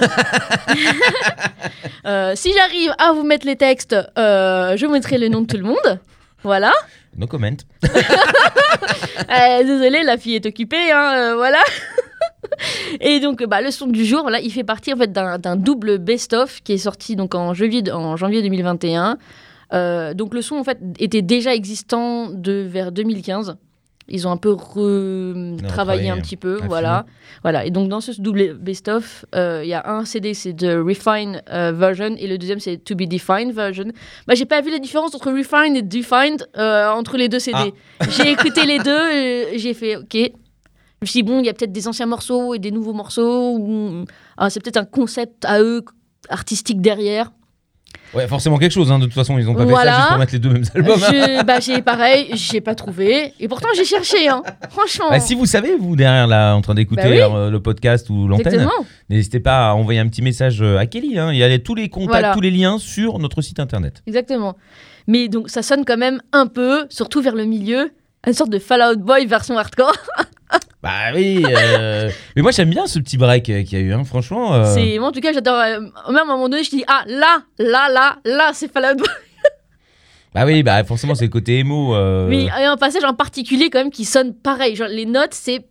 Euh, 2.07 2.35
si 2.37 2.53
j'arrive 2.53 2.93
à 2.99 3.13
vous 3.13 3.25
mettre 3.25 3.47
les 3.47 3.57
textes, 3.57 3.97
euh, 4.17 4.77
je 4.77 4.87
vous 4.87 4.93
mettrai 4.93 5.19
le 5.19 5.29
nom 5.29 5.41
de 5.41 5.47
tout 5.47 5.57
le 5.57 5.65
monde. 5.65 5.99
Voilà. 6.45 6.73
no 7.17 7.27
comment. 7.27 7.51
Euh, 9.29 9.63
désolé, 9.65 10.05
la 10.05 10.19
fille 10.19 10.37
est 10.37 10.47
occupée, 10.47 10.93
hein, 10.93 11.35
voilà. 11.35 11.59
Et 13.01 13.19
donc, 13.19 13.43
bah, 13.45 13.61
le 13.61 13.71
son 13.71 13.87
du 13.87 14.05
jour, 14.05 14.31
là, 14.31 14.39
il 14.41 14.53
fait 14.53 14.63
partie 14.63 14.93
en 14.93 14.97
fait 14.97 15.13
d'un 15.13 15.39
d'un 15.39 15.57
double 15.57 15.99
best-of 15.99 16.63
qui 16.63 16.75
est 16.75 16.79
sorti 16.79 17.17
donc 17.17 17.35
en 17.35 17.55
janvier, 17.55 17.91
en 17.91 18.17
janvier 18.17 18.43
2021. 18.43 19.19
Euh, 19.73 20.15
donc, 20.15 20.35
le 20.35 20.43
son 20.43 20.57
en 20.57 20.65
fait 20.65 20.79
était 20.99 21.23
déjà 21.23 21.55
existant 21.55 22.29
de 22.31 22.65
vers 22.69 22.93
2015. 22.93 23.57
Ils 24.09 24.29
ont 24.29 24.31
un 24.31 24.37
peu 24.37 24.53
retravaillé 25.63 26.09
un 26.11 26.17
petit 26.23 26.37
peu, 26.37 26.59
voilà. 26.69 27.07
Voilà. 27.43 27.65
Et 27.67 27.71
donc, 27.71 27.89
dans 27.89 28.01
ce 28.01 28.13
double 28.21 28.55
best-of, 28.55 29.25
euh, 29.35 29.63
il 29.65 29.69
y 29.69 29.75
a 29.75 29.89
un 29.91 30.05
CD, 30.05 30.33
c'est 30.35 30.55
The 30.55 30.77
Refined 30.85 31.43
euh, 31.51 31.73
version, 31.73 32.15
et 32.17 32.27
le 32.29 32.39
deuxième, 32.39 32.61
c'est 32.61 32.77
To 32.79 32.95
Be 32.95 33.03
Defined 33.03 33.53
version. 33.53 33.87
Bah, 34.27 34.35
j'ai 34.35 34.45
pas 34.47 34.61
vu 34.61 34.71
la 34.71 34.79
différence 34.79 35.15
entre 35.15 35.33
Refined 35.33 35.77
et 35.77 35.83
Defined 35.83 36.47
euh, 36.57 36.89
entre 36.91 37.17
les 37.17 37.29
deux 37.29 37.39
CD. 37.41 37.73
Ah. 38.01 38.05
J'ai 38.11 38.31
écouté 38.31 38.65
les 38.65 38.79
deux, 38.79 39.11
et 39.13 39.59
j'ai 39.59 39.75
fait 39.75 39.97
OK. 39.97 40.15
Je 40.15 40.21
me 41.03 41.07
suis 41.07 41.23
dit, 41.23 41.29
bon, 41.29 41.41
il 41.41 41.47
y 41.47 41.49
a 41.49 41.53
peut-être 41.53 41.73
des 41.73 41.89
anciens 41.89 42.07
morceaux 42.07 42.55
et 42.55 42.59
des 42.59 42.71
nouveaux 42.71 42.93
morceaux. 42.95 43.57
ou- 43.59 44.05
ah, 44.37 44.51
c'est 44.51 44.61
peut-être 44.63 44.77
un 44.79 44.85
concept 44.85 45.45
à 45.45 45.61
eux 45.61 45.83
artistique 46.29 46.81
derrière. 46.81 47.33
Ouais, 48.15 48.27
forcément 48.29 48.57
quelque 48.59 48.73
chose, 48.73 48.91
hein, 48.93 48.99
de 48.99 49.05
toute 49.05 49.15
façon, 49.15 49.37
ils 49.39 49.49
ont 49.49 49.55
pas 49.55 49.65
fait 49.65 49.71
Voilà. 49.71 49.91
ça 49.93 49.97
juste 49.99 50.09
pour 50.11 50.19
mettre 50.19 50.33
les 50.33 50.39
deux 50.39 50.49
mêmes 50.51 50.65
albums. 50.75 50.99
hein. 51.03 51.11
Je- 51.13 51.45
bah, 51.45 51.61
j'ai 51.61 51.83
pareil, 51.83 52.29
j'ai 52.35 52.61
pas 52.61 52.75
trouvé. 52.75 53.35
Et 53.41 53.49
pourtant, 53.49 53.69
j'ai 53.77 53.85
cherché, 53.85 54.29
hein. 54.29 54.43
Franchement. 54.71 55.11
Bah, 55.11 55.21
si 55.21 55.35
vous 55.35 55.45
savez, 55.47 55.77
vous 55.79 55.97
derrière 55.97 56.27
là, 56.27 56.55
en 56.55 56.63
train 56.63 56.75
d'écouter 56.75 57.03
Bah 57.03 57.09
oui. 57.11 57.21
euh, 57.21 57.51
le 57.51 57.61
podcast 57.61 58.09
ou 58.09 58.29
l'antenne, 58.29 58.69
n'hésitez 59.11 59.41
pas 59.41 59.71
à 59.71 59.73
envoyer 59.75 60.01
un 60.01 60.09
petit 60.09 60.23
message 60.23 60.63
euh, 60.63 60.79
à 60.79 60.87
Kelly. 60.87 61.19
hein. 61.19 61.31
Il 61.33 61.39
y 61.39 61.43
a 61.43 61.49
les- 61.49 61.63
tous 61.63 61.75
les 61.75 61.89
contacts, 61.89 62.11
Voilà. 62.11 62.35
tous 62.35 62.41
les 62.41 62.51
liens 62.51 62.79
sur 62.79 63.19
notre 63.19 63.43
site 63.43 63.61
internet. 63.61 64.03
Exactement. 64.07 64.57
Mais 65.07 65.29
donc, 65.29 65.51
ça 65.51 65.63
sonne 65.63 65.85
quand 65.85 65.97
même 65.99 66.21
un 66.33 66.47
peu, 66.47 66.87
surtout 66.91 67.21
vers 67.23 67.35
le 67.35 67.45
milieu, 67.45 67.91
une 68.27 68.33
sorte 68.33 68.51
de 68.51 68.59
Fall 68.59 68.83
Out 68.83 69.01
Boy 69.01 69.27
version 69.27 69.57
hardcore. 69.59 69.95
Bah 70.83 71.13
oui, 71.15 71.43
euh, 71.45 72.11
mais 72.37 72.43
moi 72.43 72.51
j'aime 72.53 72.71
bien 72.71 72.87
ce 72.87 72.99
petit 72.99 73.17
break 73.17 73.49
euh, 73.51 73.63
qu'il 73.65 73.79
y 73.79 73.81
a 73.83 73.85
eu, 73.85 73.93
hein, 73.93 74.05
franchement. 74.05 74.55
euh, 74.55 74.65
C'est 74.75 74.99
moi 74.99 75.09
en 75.09 75.13
tout 75.13 75.21
cas 75.21 75.33
j'adore. 75.33 75.59
euh, 75.59 75.81
même 75.81 76.17
à 76.17 76.23
un 76.23 76.25
moment 76.27 76.49
donné 76.49 76.63
je 76.65 76.71
dis 76.71 76.85
ah 76.87 77.03
là 77.07 77.39
là 77.59 77.89
là 77.89 78.17
là 78.25 78.51
c'est 78.53 78.71
Fall 78.73 78.93
Out 78.93 78.99
Boy. 78.99 79.09
Bah 80.35 80.45
oui, 80.45 80.63
bah 80.63 80.85
forcément 80.85 81.15
c'est 81.15 81.25
le 81.25 81.31
côté 81.31 81.59
émo. 81.61 81.95
euh, 81.95 82.29
Mais 82.29 82.43
il 82.43 82.47
y 82.47 82.51
a 82.51 82.71
un 82.71 82.77
passage 82.77 83.05
en 83.05 83.15
particulier 83.15 83.71
quand 83.71 83.79
même 83.79 83.91
qui 83.91 84.05
sonne 84.05 84.35
pareil. 84.35 84.77
Genre 84.77 84.89
les 84.89 85.07
notes 85.07 85.33
c'est 85.33 85.67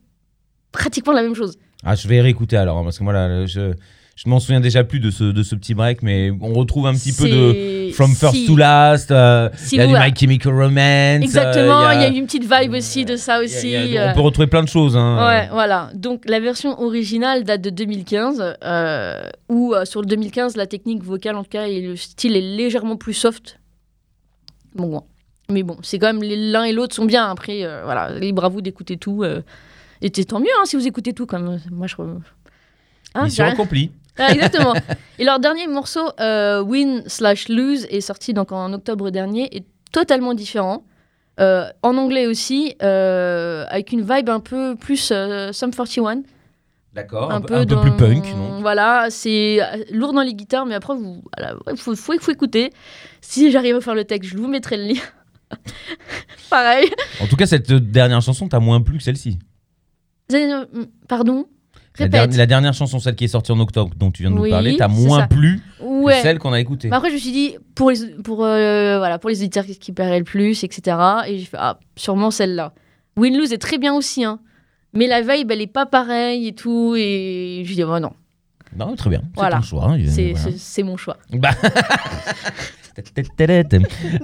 pratiquement 0.71 1.13
la 1.13 1.21
même 1.21 1.35
chose. 1.35 1.57
Ah, 1.83 1.93
je 1.93 2.07
vais 2.07 2.19
réécouter 2.19 2.57
alors, 2.57 2.79
hein, 2.79 2.83
parce 2.83 2.97
que 2.97 3.03
moi 3.03 3.13
là, 3.13 3.45
je, 3.45 3.73
je 4.15 4.29
m'en 4.29 4.39
souviens 4.39 4.61
déjà 4.61 4.83
plus 4.85 4.99
de 5.01 5.11
ce, 5.11 5.25
de 5.25 5.43
ce 5.43 5.55
petit 5.55 5.73
break, 5.73 6.01
mais 6.01 6.31
on 6.39 6.53
retrouve 6.53 6.87
un 6.87 6.93
petit 6.93 7.11
peu 7.11 7.27
de 7.27 7.91
From 7.91 8.15
First 8.15 8.33
si- 8.35 8.45
to 8.47 8.55
Last, 8.55 9.11
euh, 9.11 9.49
Si 9.57 9.75
il 9.75 9.79
y 9.79 9.81
a 9.81 9.87
vous- 9.87 9.93
du. 9.93 9.99
My 9.99 10.15
Chemical 10.17 10.53
Romance. 10.53 11.21
Exactement. 11.23 11.81
euh, 11.81 11.93
Il 11.95 12.01
y 12.01 12.03
a 12.05 12.09
eu 12.09 12.13
une 12.15 12.25
petite 12.25 12.49
vibe 12.49 12.73
aussi 12.73 13.03
de 13.03 13.17
ça 13.17 13.33
y 13.33 13.41
a- 13.41 13.43
aussi. 13.43 13.69
y 13.71 13.97
a- 13.97 14.07
euh, 14.07 14.11
on 14.11 14.15
peut 14.15 14.21
retrouver 14.21 14.47
plein 14.47 14.63
de 14.63 14.69
choses. 14.69 14.95
Hein. 14.95 15.17
Ouais, 15.27 15.49
voilà. 15.51 15.89
Donc 15.95 16.23
la 16.27 16.39
version 16.39 16.79
originale 16.81 17.43
date 17.43 17.59
de 17.61 17.69
2015, 17.69 18.55
euh, 18.63 19.29
où 19.49 19.73
euh, 19.73 19.83
sur 19.83 19.99
le 20.01 20.07
2015, 20.07 20.55
la 20.55 20.65
technique 20.65 21.03
vocale 21.03 21.35
en 21.35 21.43
tout 21.43 21.49
cas 21.49 21.67
et 21.67 21.81
le 21.81 21.97
style 21.97 22.37
est 22.37 22.41
légèrement 22.55 22.95
plus 22.95 23.13
soft. 23.13 23.59
Bon, 24.75 24.87
bon. 24.87 25.03
mais 25.49 25.63
bon, 25.63 25.77
c'est 25.83 25.99
quand 25.99 26.13
même 26.13 26.23
l'un 26.23 26.63
et 26.63 26.71
l'autre 26.71 26.95
sont 26.95 27.05
bien. 27.05 27.29
Après, 27.29 27.63
euh, 27.63 27.81
voilà, 27.83 28.17
libre 28.17 28.45
à 28.45 28.49
vous 28.49 28.61
d'écouter 28.61 28.95
tout. 28.95 29.23
euh, 29.23 29.41
et 30.01 30.09
tant 30.09 30.39
mieux 30.39 30.47
hein, 30.59 30.63
si 30.65 30.75
vous 30.77 30.87
écoutez 30.87 31.11
tout 31.13 31.25
comme 31.25 31.59
moi 31.71 31.87
je. 31.87 31.95
Hein, 33.17 33.23
Mission 33.25 33.45
accomplie. 33.45 33.91
Ah, 34.19 34.31
exactement. 34.31 34.73
et 35.19 35.25
leur 35.25 35.39
dernier 35.39 35.67
morceau, 35.67 36.09
euh, 36.19 36.61
Win 36.61 37.03
slash 37.07 37.49
Lose, 37.49 37.85
est 37.89 38.01
sorti 38.01 38.33
donc 38.33 38.51
en 38.53 38.71
octobre 38.71 39.09
dernier, 39.09 39.53
est 39.55 39.65
totalement 39.91 40.33
différent. 40.33 40.83
Euh, 41.41 41.67
en 41.81 41.97
anglais 41.97 42.25
aussi, 42.27 42.75
euh, 42.81 43.65
avec 43.69 43.91
une 43.91 44.01
vibe 44.01 44.29
un 44.29 44.39
peu 44.39 44.75
plus 44.77 45.11
Sum 45.51 45.71
41. 45.71 46.21
D'accord. 46.93 47.29
un, 47.29 47.35
Un, 47.35 47.41
peu, 47.41 47.65
plus 47.65 47.91
punk, 47.97 48.25
non? 48.37 48.61
Voilà, 48.61 49.07
c'est 49.09 49.59
lourd 49.91 50.13
dans 50.13 50.21
les 50.21 50.33
guitares, 50.33 50.65
mais 50.65 50.75
après, 50.75 50.95
vous, 50.95 51.21
il 51.69 51.77
faut, 51.77 51.93
faut, 51.93 52.17
faut 52.17 52.31
écouter. 52.31 52.71
Si 53.19 53.51
j'arrive 53.51 53.75
à 53.75 53.81
faire 53.81 53.95
le 53.95 54.05
texte, 54.05 54.31
je 54.31 54.37
vous 54.37 54.47
mettrai 54.47 54.77
le 54.77 54.93
lien. 54.93 55.01
Pareil. 56.49 56.89
En 57.21 57.27
tout 57.27 57.35
cas, 57.35 57.47
cette 57.47 57.69
dernière 57.73 58.21
chanson 58.21 58.47
t'a 58.47 58.61
moins 58.61 58.79
plu 58.79 58.97
que 58.97 59.03
celle-ci. 59.03 59.39
Pardon? 61.09 61.47
La, 61.99 62.07
der- 62.07 62.27
la 62.27 62.45
dernière 62.45 62.73
chanson, 62.73 62.99
celle 62.99 63.15
qui 63.15 63.23
est 63.25 63.29
sortie 63.29 63.51
en 63.51 63.59
octobre, 63.59 63.91
dont 63.95 64.11
tu 64.11 64.23
viens 64.23 64.31
de 64.31 64.35
nous 64.35 64.49
parler, 64.49 64.75
t'a 64.77 64.87
c'est 64.89 64.93
moins 65.07 65.21
ça. 65.21 65.27
plu 65.27 65.61
Ouais. 65.81 66.13
que 66.15 66.21
celle 66.21 66.39
qu'on 66.39 66.51
a 66.53 66.59
écoutée. 66.59 66.89
Mais 66.89 66.95
après, 66.95 67.09
je 67.09 67.15
me 67.15 67.19
suis 67.19 67.31
dit, 67.31 67.55
pour 67.73 67.91
les, 67.91 67.97
pour, 68.23 68.43
euh, 68.43 68.97
voilà, 68.97 69.17
pour 69.19 69.29
les 69.29 69.39
auditeurs 69.39 69.65
qui 69.65 69.91
paieraient 69.91 70.19
le 70.19 70.25
plus, 70.25 70.63
etc. 70.63 70.97
Et 71.27 71.37
j'ai 71.39 71.45
fait, 71.45 71.57
ah, 71.59 71.79
sûrement 71.95 72.31
celle-là. 72.31 72.73
Win-Lose 73.17 73.53
est 73.53 73.57
très 73.57 73.77
bien 73.77 73.93
aussi, 73.93 74.23
hein. 74.25 74.39
Mais 74.93 75.07
la 75.07 75.21
vibe, 75.21 75.51
elle 75.51 75.61
est 75.61 75.67
pas 75.67 75.85
pareille 75.85 76.47
et 76.47 76.53
tout. 76.53 76.95
Et 76.97 77.63
je 77.65 77.73
dis, 77.73 77.83
oh 77.83 77.99
non, 77.99 78.11
Non, 78.77 78.95
très 78.95 79.09
bien. 79.09 79.21
C'est 79.23 79.39
Voilà. 79.39 79.55
ton 79.57 79.61
choix. 79.61 79.85
hein, 79.91 79.97
c'est 80.07 80.31
voilà. 80.33 80.51
c'est- 80.51 80.57
c'est 80.57 80.83
mon 80.83 80.97
choix. 80.97 81.17
Bah. 81.33 81.51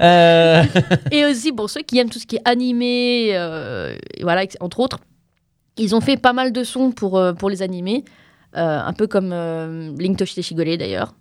Euh, 0.01 0.63
Et 1.11 1.25
aussi, 1.25 1.51
pour 1.51 1.69
ceux 1.69 1.81
qui 1.81 1.99
aiment 1.99 2.09
tout 2.09 2.19
ce 2.19 2.25
qui 2.25 2.37
est 2.37 2.41
animé, 2.47 3.31
euh, 3.33 3.95
voilà, 4.21 4.43
entre 4.61 4.79
autres, 4.79 4.99
ils 5.77 5.95
ont 5.95 6.01
fait 6.01 6.17
pas 6.17 6.33
mal 6.33 6.51
de 6.51 6.63
sons 6.63 6.91
pour, 6.91 7.17
euh, 7.17 7.33
pour 7.33 7.49
les 7.49 7.61
animés, 7.61 8.03
euh, 8.57 8.79
un 8.79 8.93
peu 8.93 9.07
comme 9.07 9.31
euh, 9.31 9.91
Link 9.97 10.17
to 10.17 10.25
Shigore 10.25 10.77
d'ailleurs. 10.77 11.15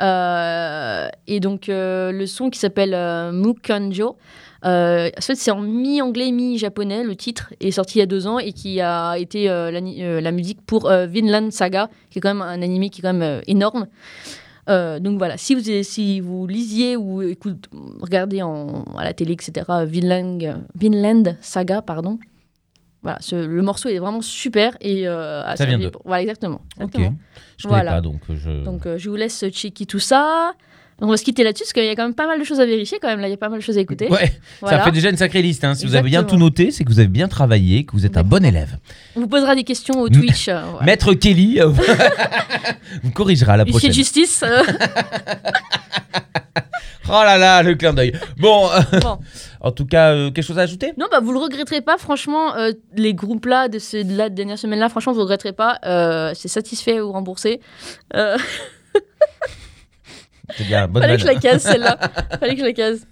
Euh, 0.00 1.08
et 1.26 1.40
donc, 1.40 1.66
le 1.68 2.26
son 2.26 2.50
qui 2.50 2.58
s'appelle 2.58 2.96
Mukanjo, 3.32 4.16
en 4.62 5.10
fait, 5.20 5.34
c'est 5.34 5.50
en 5.50 5.60
mi-anglais, 5.60 6.32
mi-japonais, 6.32 7.04
le 7.04 7.14
titre, 7.14 7.52
est 7.60 7.70
sorti 7.70 7.98
il 7.98 8.00
y 8.00 8.02
a 8.02 8.06
deux 8.06 8.26
ans 8.26 8.38
et 8.38 8.52
qui 8.52 8.80
a 8.80 9.16
été 9.18 9.46
la 9.46 10.32
musique 10.32 10.62
pour 10.66 10.88
Vinland 10.88 11.50
Saga, 11.50 11.90
qui 12.10 12.18
est 12.18 12.22
quand 12.22 12.34
même 12.34 12.42
un 12.42 12.62
animé 12.62 12.88
qui 12.88 13.00
est 13.00 13.02
quand 13.02 13.12
même 13.12 13.42
énorme. 13.46 13.86
Donc 14.66 15.18
voilà, 15.18 15.36
si 15.36 15.54
vous, 15.54 15.60
si 15.82 16.18
vous 16.20 16.46
lisiez 16.46 16.96
ou 16.96 17.22
écoute, 17.22 17.68
regardez 18.00 18.40
à 18.40 19.04
la 19.04 19.12
télé, 19.12 19.34
etc., 19.34 19.66
Vinland 19.86 21.36
Saga, 21.40 21.82
pardon, 21.82 22.18
voilà, 23.04 23.18
ce- 23.20 23.46
le 23.46 23.62
morceau 23.62 23.88
est 23.88 23.98
vraiment 23.98 24.22
super 24.22 24.76
et 24.80 25.06
euh, 25.06 25.54
Ça 25.54 25.66
vient 25.66 25.78
pour- 25.90 26.02
Voilà, 26.04 26.22
exactement. 26.22 26.60
ok. 26.80 26.86
exactement. 26.86 27.14
Je 27.58 27.68
Voilà. 27.68 27.92
pas, 27.92 28.00
donc 28.00 28.20
euh, 28.30 28.34
je. 28.36 28.64
Donc 28.64 28.86
euh, 28.86 28.98
je 28.98 29.08
vous 29.08 29.16
laisse 29.16 29.44
checker 29.50 29.86
tout 29.86 30.00
ça. 30.00 30.52
On 31.00 31.08
va 31.08 31.16
se 31.16 31.24
quitter 31.24 31.42
là-dessus 31.42 31.64
parce 31.64 31.72
qu'il 31.72 31.84
y 31.84 31.88
a 31.88 31.96
quand 31.96 32.04
même 32.04 32.14
pas 32.14 32.28
mal 32.28 32.38
de 32.38 32.44
choses 32.44 32.60
à 32.60 32.66
vérifier 32.66 32.98
quand 33.02 33.08
même. 33.08 33.18
Là, 33.20 33.26
il 33.26 33.32
y 33.32 33.34
a 33.34 33.36
pas 33.36 33.48
mal 33.48 33.58
de 33.58 33.64
choses 33.64 33.76
à 33.76 33.80
écouter. 33.80 34.08
ouais, 34.08 34.32
Voilà. 34.60 34.78
ça 34.78 34.84
fait 34.84 34.92
déjà 34.92 35.10
une 35.10 35.16
sacrée 35.16 35.42
liste. 35.42 35.64
hein. 35.64 35.74
Si 35.74 35.86
vous 35.86 35.96
avez 35.96 36.08
bien 36.08 36.20
tout 36.20 36.36
Exactement. 36.36 36.44
noté, 36.46 36.70
c'est 36.70 36.84
que 36.84 36.88
vous 36.88 37.00
avez 37.00 37.08
bien 37.08 37.26
travaillé, 37.26 37.84
que 37.84 37.92
vous 37.92 38.06
êtes 38.06 38.16
un 38.16 38.22
bon 38.22 38.44
élève. 38.44 38.78
On 39.16 39.20
vous 39.20 39.26
posera 39.28 39.56
des 39.56 39.64
questions 39.64 40.00
au 40.00 40.08
Twitch. 40.08 40.48
euh, 40.48 40.62
voilà. 40.70 40.86
Maître 40.86 41.12
Kelly 41.14 41.60
euh, 41.60 41.66
vous 43.02 43.10
corrigera 43.10 43.56
la 43.56 43.64
Huissier 43.64 43.72
prochaine. 43.72 43.90
de 43.90 43.94
justice. 43.94 44.42
euh, 44.44 44.62
Oh 47.08 47.12
là 47.12 47.36
là, 47.38 47.62
le 47.62 47.74
clin 47.74 47.92
d'œil. 47.92 48.12
Bon, 48.38 48.68
Bon. 49.02 49.18
en 49.60 49.70
tout 49.72 49.86
cas, 49.86 50.12
euh, 50.12 50.30
quelque 50.30 50.44
chose 50.44 50.58
à 50.58 50.62
ajouter? 50.62 50.92
Non, 50.96 51.06
bah 51.10 51.20
vous 51.20 51.32
le 51.32 51.38
regretterez 51.38 51.80
pas, 51.82 51.98
franchement, 51.98 52.56
euh, 52.56 52.72
les 52.94 53.12
groupes 53.14 53.46
là, 53.46 53.68
de 53.68 53.78
ces 53.78 54.04
de 54.04 54.16
la 54.16 54.28
dernière 54.30 54.58
semaine 54.58 54.78
là, 54.78 54.88
franchement, 54.88 55.12
vous 55.12 55.18
le 55.18 55.24
regretterez 55.24 55.52
pas. 55.52 55.78
Euh, 55.84 56.32
c'est 56.34 56.48
satisfait 56.48 57.00
ou 57.00 57.12
remboursé. 57.12 57.60
C'est 60.56 60.66
bien, 60.66 60.88
bonne 60.88 61.02
fallait 61.02 61.16
que 61.16 61.22
je 61.22 61.26
la 61.26 61.34
case 61.36 61.62
celle-là. 61.62 61.98
fallait 62.40 62.54
que 62.54 62.60
je 62.60 62.66
la 62.66 62.72
case. 62.72 63.06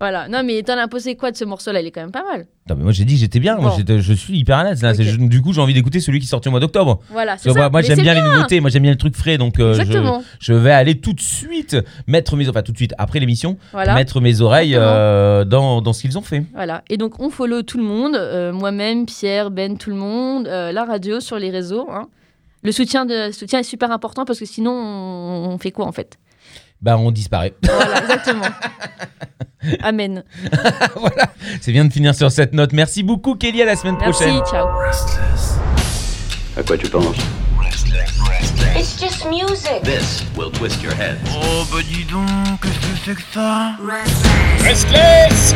Voilà. 0.00 0.28
Non, 0.28 0.42
mais 0.44 0.62
t'en 0.62 0.76
as 0.76 0.88
posé 0.88 1.14
quoi 1.16 1.30
de 1.30 1.36
ce 1.36 1.44
morceau 1.44 1.70
là 1.72 1.80
Il 1.80 1.86
est 1.86 1.90
quand 1.92 2.00
même 2.00 2.10
pas 2.10 2.24
mal. 2.24 2.46
Non, 2.68 2.74
mais 2.76 2.82
moi 2.82 2.92
j'ai 2.92 3.04
dit 3.04 3.14
que 3.14 3.20
j'étais 3.20 3.38
bien, 3.38 3.56
moi 3.56 3.70
Bon. 3.70 3.76
j'étais- 3.76 4.00
je 4.00 4.12
suis 4.12 4.36
hyper 4.38 4.58
à 4.58 4.64
l'aise 4.64 4.82
là. 4.82 4.90
Ok. 4.90 4.96
C'est- 4.96 5.04
je- 5.04 5.16
du 5.18 5.40
coup, 5.40 5.52
j'ai 5.52 5.60
envie 5.60 5.72
d'écouter 5.72 6.00
celui 6.00 6.18
qui 6.18 6.26
sortit 6.26 6.48
au 6.48 6.50
mois 6.50 6.60
d'octobre. 6.60 7.00
Voilà, 7.10 7.32
Parce 7.32 7.42
c'est 7.42 7.48
que 7.50 7.54
ça. 7.54 7.60
Moi, 7.60 7.70
moi, 7.70 7.80
Mais 7.80 7.86
j'aime 7.86 7.96
c'est 7.96 8.02
bien, 8.02 8.14
les 8.14 8.20
nouveautés, 8.22 8.60
moi 8.60 8.70
j'aime 8.70 8.82
bien 8.82 8.90
les 8.90 8.98
trucs 8.98 9.16
frais, 9.16 9.38
donc 9.38 9.60
euh, 9.60 9.72
je, 9.74 9.82
Exactement. 9.82 10.22
je 10.40 10.52
vais 10.52 10.72
aller 10.72 11.00
tout 11.00 11.12
de 11.12 11.20
suite 11.20 11.76
mettre 12.08 12.36
mes, 12.36 12.48
enfin 12.48 12.62
tout 12.62 12.72
de 12.72 12.76
suite 12.76 12.92
après 12.98 13.20
l'émission, 13.20 13.56
Voilà. 13.72 13.94
mettre 13.94 14.20
mes 14.20 14.40
oreilles 14.40 14.74
euh, 14.76 15.44
dans, 15.44 15.80
dans 15.80 15.92
ce 15.92 16.02
qu'ils 16.02 16.18
ont 16.18 16.22
fait. 16.22 16.42
Voilà. 16.54 16.82
Et 16.90 16.96
donc, 16.96 17.20
on 17.20 17.30
follow 17.30 17.62
tout 17.62 17.78
le 17.78 17.84
monde. 17.84 18.16
euh, 18.16 18.52
Moi-même, 18.52 19.06
Pierre, 19.06 19.50
Ben, 19.52 19.78
tout 19.78 19.90
le 19.90 19.96
monde. 19.96 20.48
euh, 20.48 20.72
la 20.72 20.84
radio 20.84 21.20
sur 21.20 21.38
les 21.38 21.50
réseaux. 21.50 21.86
hein. 21.90 22.08
Le 22.62 22.72
soutien, 22.72 23.04
de, 23.06 23.30
soutien 23.30 23.60
est 23.60 23.62
super 23.62 23.92
important 23.92 24.24
parce 24.24 24.38
que 24.40 24.46
sinon, 24.46 24.72
on, 24.72 25.50
on 25.50 25.58
fait 25.58 25.70
quoi 25.70 25.86
en 25.86 25.92
fait? 25.92 26.18
Bah 26.82 26.96
on 26.98 27.10
disparaît. 27.10 27.54
Voilà, 27.62 28.00
exactement. 28.02 28.44
Amen. 29.82 30.22
voilà, 30.96 31.28
c'est 31.60 31.72
bien 31.72 31.84
de 31.84 31.92
finir 31.92 32.14
sur 32.14 32.30
cette 32.30 32.52
note. 32.52 32.72
Merci 32.72 33.02
beaucoup 33.02 33.34
Kelly, 33.34 33.62
à 33.62 33.66
la 33.66 33.76
semaine 33.76 33.96
Merci, 34.00 34.24
prochaine. 34.24 34.42
ciao. 34.50 34.68
À 36.56 36.62
quoi 36.62 36.76
tu 36.78 36.88
penses? 36.88 37.16
It's 38.76 39.00
just 39.00 39.24
music. 39.26 39.82
This 39.82 40.24
will 40.36 40.50
twist 40.50 40.82
your 40.82 40.94
head. 40.94 41.18
Restless 44.60 45.54